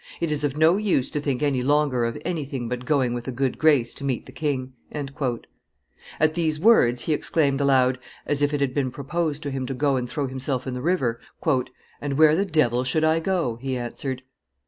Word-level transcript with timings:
It 0.19 0.31
is 0.31 0.43
of 0.43 0.57
no 0.57 0.77
use 0.77 1.11
to 1.11 1.21
think 1.21 1.43
any 1.43 1.61
longer 1.61 2.05
of 2.05 2.19
anything 2.25 2.67
but 2.67 2.85
going 2.87 3.13
with 3.13 3.27
a 3.27 3.31
good 3.31 3.59
grace 3.59 3.93
to 3.93 4.03
meet 4.03 4.25
the 4.25 4.31
king." 4.31 4.73
At 4.91 6.33
these 6.33 6.59
words 6.59 7.03
he 7.03 7.13
exclaimed 7.13 7.61
aloud, 7.61 7.99
as 8.25 8.41
if 8.41 8.51
it 8.51 8.61
had 8.61 8.73
been 8.73 8.89
proposed 8.89 9.43
to 9.43 9.51
him 9.51 9.67
to 9.67 9.75
go 9.75 9.97
and 9.97 10.09
throw 10.09 10.25
himself 10.25 10.65
in 10.65 10.73
the 10.73 10.81
river. 10.81 11.19
"And 12.01 12.17
where 12.17 12.35
the 12.35 12.45
devil 12.45 12.83
should 12.83 13.03
I 13.03 13.19
go?" 13.19 13.57
he 13.57 13.77
answered. 13.77 14.23